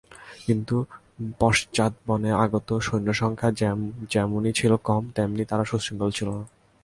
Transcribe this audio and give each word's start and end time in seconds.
কিন্তু 0.45 0.75
পশ্চাদ্ধাবনে 1.41 2.29
আগত 2.45 2.69
সৈন্যসংখ্যা 2.87 3.49
যেমনি 4.13 4.51
ছিল 4.59 4.71
কম, 4.87 5.03
তেমনি 5.15 5.43
তারা 5.51 5.63
সুশৃঙ্খলও 5.69 6.15
ছিল 6.17 6.27
না। 6.37 6.45